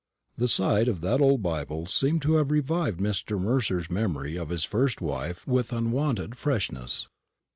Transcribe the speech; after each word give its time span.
The 0.35 0.47
sight 0.47 0.87
of 0.87 1.01
that 1.01 1.21
old 1.21 1.43
Bible 1.43 1.85
seemed 1.85 2.23
to 2.23 2.37
have 2.37 2.49
revived 2.49 2.99
Mr. 2.99 3.39
Mercer's 3.39 3.91
memory 3.91 4.35
of 4.35 4.49
his 4.49 4.63
first 4.63 4.99
wife 4.99 5.45
with 5.45 5.71
unwonted 5.71 6.33
freshness. 6.39 7.07